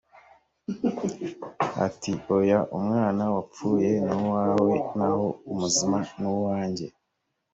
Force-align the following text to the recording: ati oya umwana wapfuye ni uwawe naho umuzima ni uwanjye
ati 1.85 2.11
oya 2.37 2.59
umwana 2.77 3.23
wapfuye 3.33 3.91
ni 4.05 4.13
uwawe 4.23 4.73
naho 4.97 5.25
umuzima 5.51 5.97
ni 6.19 6.27
uwanjye 6.35 6.87